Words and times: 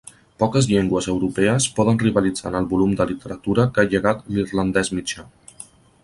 Poques 0.43 0.67
llengües 0.69 1.07
europees 1.11 1.67
poden 1.79 1.99
rivalitzar 2.03 2.47
en 2.51 2.57
el 2.59 2.67
volum 2.71 2.95
de 3.01 3.07
literatura 3.11 3.65
que 3.75 3.83
ha 3.83 3.89
llegat 3.91 4.25
l'irlandès 4.31 4.91
mitjà. 5.01 5.27